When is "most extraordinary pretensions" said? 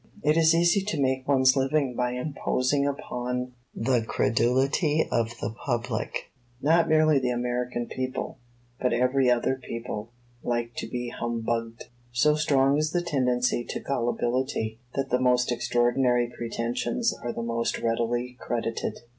15.21-17.13